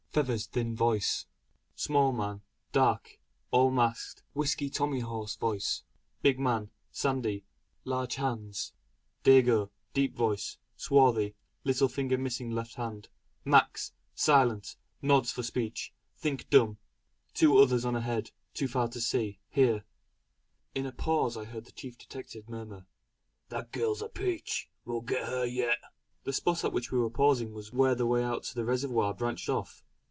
Feathers 0.13 0.45
thin 0.45 0.75
voice, 0.75 1.25
small 1.73 2.11
man, 2.11 2.41
dark 2.73 3.17
all 3.49 3.71
masked 3.71 4.23
Whisky 4.33 4.69
Tommy 4.69 4.99
hoarse 4.99 5.37
voice, 5.37 5.83
big 6.21 6.37
man, 6.37 6.69
sandy, 6.91 7.45
large 7.85 8.15
hands 8.15 8.73
Dago, 9.23 9.69
deep 9.93 10.13
voice, 10.13 10.57
swarthy, 10.75 11.33
little 11.63 11.87
finger 11.87 12.17
missing 12.17 12.51
left 12.51 12.75
hand 12.75 13.07
Max, 13.45 13.93
silent, 14.13 14.75
nods 15.01 15.31
for 15.31 15.43
speech, 15.43 15.93
think 16.17 16.49
dumb 16.49 16.77
two 17.33 17.57
others 17.59 17.85
on 17.85 17.95
ahead 17.95 18.31
too 18.53 18.67
far 18.67 18.91
see, 18.91 19.39
hear." 19.47 19.85
In 20.75 20.85
a 20.85 20.91
pause 20.91 21.37
I 21.37 21.45
heard 21.45 21.63
the 21.63 21.71
chief 21.71 21.97
detective 21.97 22.49
murmur: 22.49 22.85
"That 23.47 23.71
girl's 23.71 24.01
a 24.01 24.09
peach. 24.09 24.69
We'll 24.83 24.99
get 24.99 25.29
her 25.29 25.45
yet!" 25.45 25.77
The 26.25 26.33
spot 26.33 26.65
at 26.65 26.73
which 26.73 26.91
we 26.91 26.99
were 26.99 27.09
pausing 27.09 27.53
was 27.53 27.71
where 27.71 27.95
the 27.95 28.05
way 28.05 28.23
to 28.23 28.53
the 28.53 28.65
reservoir 28.65 29.13
branched 29.13 29.47
off. 29.47 29.85